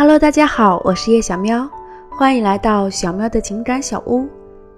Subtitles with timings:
[0.00, 1.68] Hello，大家好，我是叶小喵，
[2.08, 4.26] 欢迎来到小喵的情感小屋，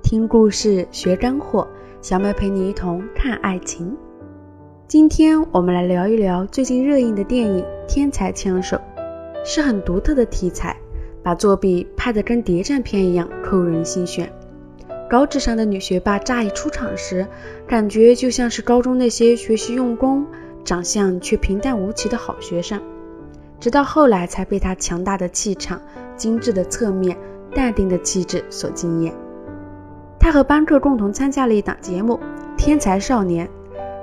[0.02, 1.64] 听故事学干货，
[2.00, 3.96] 小喵陪你一同看爱情。
[4.88, 8.76] 今天我们来聊一聊最近热映的电影《天才枪手》，
[9.44, 10.76] 是很独特的题材，
[11.22, 14.28] 把作弊拍得跟谍战片一样扣人心弦。
[15.08, 17.24] 高智商的女学霸乍一出场时，
[17.64, 20.26] 感觉就像是高中那些学习用功、
[20.64, 22.82] 长相却平淡无奇的好学生。
[23.62, 25.80] 直到后来才被他强大的气场、
[26.16, 27.16] 精致的侧面、
[27.54, 29.14] 淡定的气质所惊艳。
[30.18, 32.14] 他和班克共同参加了一档节目
[32.56, 33.46] 《天才少年》，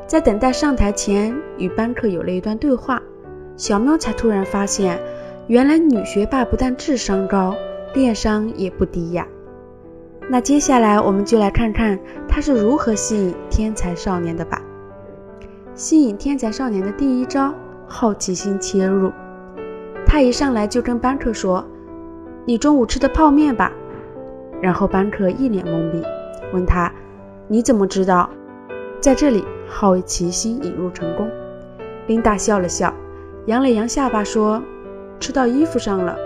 [0.08, 3.02] 在等待上台前，与班克有了一段对话。
[3.58, 4.98] 小喵才突然发现，
[5.48, 7.54] 原来女学霸不但智商高，
[7.94, 9.28] 恋商也不低呀。
[10.30, 12.00] 那接下来我们就来看看
[12.30, 14.62] 他是如何吸引天才少年的吧。
[15.76, 17.54] 吸引天才少年的第一招：
[17.90, 19.12] 好奇心切入。
[20.20, 21.66] 他一上来就跟班克说
[22.44, 23.72] ：“你中午吃的泡面吧。”
[24.62, 26.04] 然后班克一脸懵逼，
[26.52, 26.92] 问他
[27.48, 28.30] ：“你怎么知道？”
[29.00, 31.26] 在这里，好奇心引入成功。
[32.08, 32.94] 琳达笑了笑，
[33.46, 34.62] 扬了扬下巴说
[35.22, 36.18] ：“吃到衣服上了。”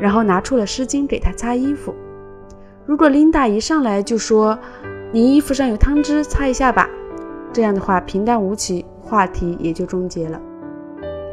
[0.00, 1.94] 然后拿出了湿巾给他擦衣服。
[2.86, 4.58] 如果琳达一上来就说
[5.12, 6.88] ：“你衣服上有汤汁，擦一下吧。”
[7.52, 10.40] 这样的话，平淡无奇，话题也就终结了。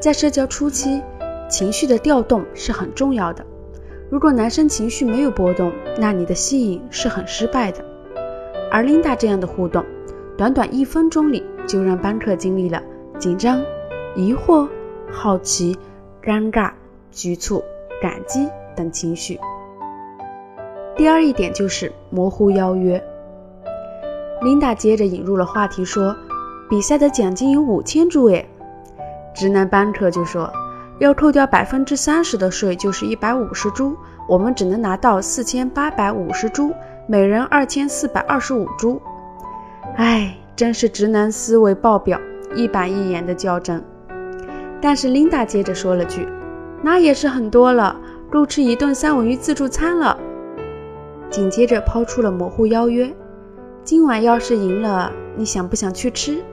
[0.01, 1.01] 在社交初期。
[1.49, 3.43] 情绪的调动是很重要的。
[4.09, 7.83] 如果男生情绪没有波动，那你的吸引是很失败的。
[8.71, 9.83] 而琳达这样的互动，
[10.37, 12.81] 短短一分钟里就让班克经历了
[13.17, 13.61] 紧张、
[14.15, 14.67] 疑惑、
[15.11, 15.77] 好奇、
[16.23, 16.71] 尴尬、
[17.11, 17.63] 局促、
[18.01, 19.39] 感激等情绪。
[20.95, 23.03] 第二一点就是模糊邀约。
[24.41, 26.15] 琳达接着引入了话题说
[26.69, 28.47] ：“比赛的奖金有五千株诶。”
[29.35, 30.51] 直男班克就说。
[30.99, 33.95] 要扣掉百分之三十的税，就是一百五十株，
[34.27, 36.73] 我们只能拿到四千八百五十株，
[37.07, 39.01] 每人二千四百二十五株。
[39.95, 42.19] 哎，真是直男思维爆表，
[42.53, 43.81] 一板一眼的较真。
[44.81, 46.27] 但是琳达接着说了句
[46.83, 47.95] ：“那也是很多了，
[48.29, 50.17] 够吃一顿三文鱼自助餐了。”
[51.31, 53.09] 紧接着抛出了模糊邀约
[53.85, 56.43] ：“今晚要是赢了，你想不想去吃？”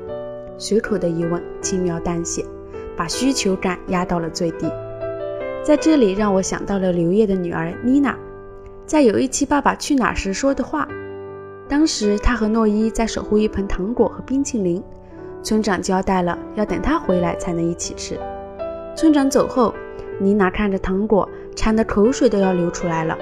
[0.56, 2.44] 随口的疑问，轻描淡写。
[2.96, 4.70] 把需求感压到了最低，
[5.62, 8.16] 在这里让我想到了刘烨的女儿妮娜，
[8.86, 10.88] 在有一期《爸爸去哪儿》时说的话。
[11.68, 14.82] 当时他和诺伊在守护一盆糖果和冰淇淋，
[15.42, 18.18] 村长交代了要等他回来才能一起吃。
[18.96, 19.74] 村长走后，
[20.18, 23.18] 妮娜看着糖果，馋得口水都要流出来了。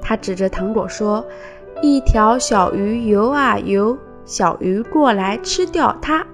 [0.00, 1.24] 她指着糖果说
[1.82, 6.24] ：“一条小鱼游啊游，小鱼过来吃掉它。”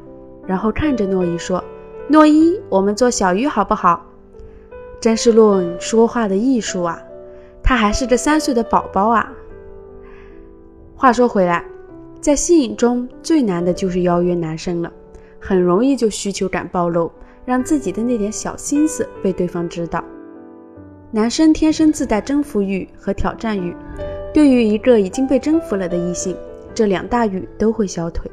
[0.47, 1.65] 然后看着诺伊说。
[2.09, 4.07] 诺伊，我们做小鱼好不好？
[5.01, 7.03] 真是论说话的艺术啊！
[7.63, 9.33] 他还是个三岁的宝宝啊。
[10.95, 11.65] 话说回来，
[12.21, 14.93] 在吸引中最难的就是邀约男生了，
[15.41, 17.11] 很容易就需求感暴露，
[17.45, 20.03] 让自己的那点小心思被对方知道。
[21.11, 23.77] 男生天生自带征服欲和挑战欲，
[24.33, 26.37] 对于一个已经被征服了的异性，
[26.73, 28.31] 这两大欲都会消退。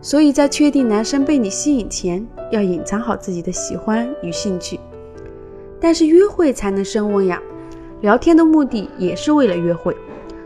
[0.00, 4.78] 所以在确定男生被你吸引前，要隐藏好自己的喜欢与兴趣。
[5.80, 7.40] 但是约会才能升温呀，
[8.00, 9.96] 聊天的目的也是为了约会，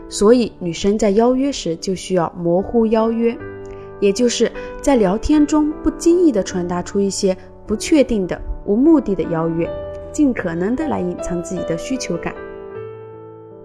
[0.09, 3.37] 所以女生在邀约时就需要模糊邀约，
[3.99, 7.35] 也就是在聊天中不经意的传达出一些
[7.65, 9.69] 不确定的、无目的的邀约，
[10.11, 12.33] 尽可能的来隐藏自己的需求感。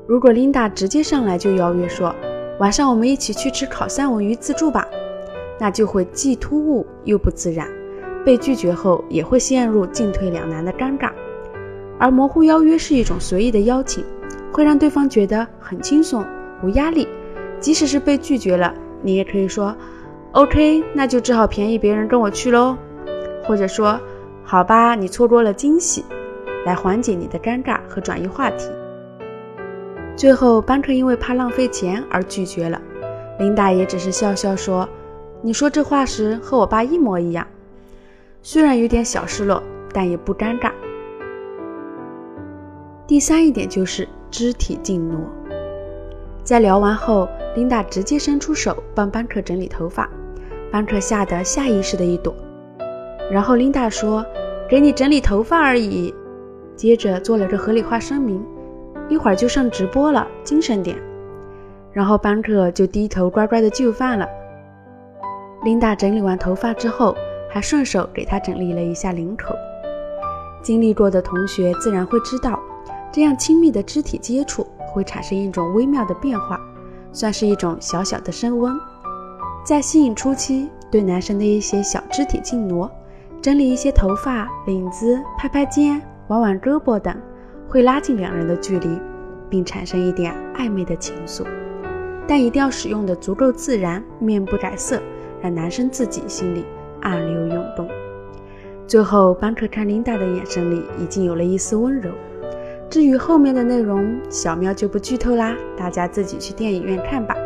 [0.06, 2.14] 如果琳达直接上来就邀约说，
[2.60, 4.86] 晚上我们一起去吃烤三文鱼自助吧。
[5.58, 7.68] 那就会既突兀又不自然，
[8.24, 11.10] 被拒绝后也会陷入进退两难的尴尬。
[11.98, 14.04] 而模糊邀约是一种随意的邀请，
[14.52, 16.24] 会让对方觉得很轻松、
[16.62, 17.08] 无压力。
[17.58, 19.76] 即使是被拒绝了，你也可以说
[20.30, 22.76] “OK”，那就只好便宜别人跟我去喽，
[23.42, 23.98] 或者说
[24.44, 26.04] “好吧，你错过了惊喜”，
[26.64, 28.68] 来缓解你的尴尬和转移话题。
[30.14, 32.80] 最后，班克因为怕浪费钱而拒绝了，
[33.40, 34.88] 琳达也只是笑笑说。
[35.40, 37.46] 你说这话时和我爸一模一样，
[38.42, 39.62] 虽然有点小失落，
[39.92, 40.72] 但也不尴尬。
[43.06, 45.20] 第三一点就是肢体静挪，
[46.42, 50.10] 在聊完后，琳达直接伸出手帮班克整理头发，
[50.72, 52.34] 班克吓得下意识的一躲，
[53.30, 54.26] 然后琳达说
[54.68, 56.12] ：“给你整理头发而已。”
[56.74, 58.44] 接着做了个合理化声明
[59.08, 60.98] ：“一会儿就上直播了，精神点。”
[61.92, 64.28] 然后班克就低头乖乖的就范了。
[65.64, 67.16] 琳达整理完头发之后，
[67.50, 69.54] 还顺手给他整理了一下领口。
[70.62, 72.58] 经历过的同学自然会知道，
[73.10, 76.60] 这样亲密的肢体接触会产生一种微妙的变化，
[77.12, 78.78] 算是一种小小的升温。
[79.64, 82.90] 在吸引初期，对男生的一些小肢体轻挪，
[83.40, 87.14] 整理一些头发、领子、拍拍肩、挽挽胳膊等，
[87.68, 88.98] 会拉近两人的距离，
[89.50, 91.44] 并产生一点暧昧的情愫。
[92.26, 95.00] 但一定要使用的足够自然，面不改色，
[95.42, 96.64] 让男生自己心里
[97.00, 97.88] 暗流涌动。
[98.86, 102.10] 最后，班克看琳达的眼神里已经有了一丝温柔。
[102.88, 107.36] 至于后面的内容，小喵就不剧透啦，大家自己去电影院看吧。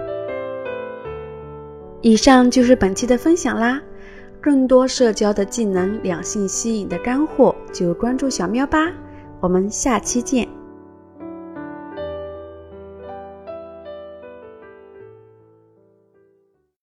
[2.01, 3.83] 以上就是本期的分享啦，
[4.41, 8.93] 更多社交的技能、两性吸引的干货，就关注小喵吧。
[9.41, 10.62] 我们下期见。